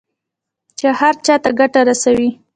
[0.77, 2.29] چې هر چا ته ګټه رسوي.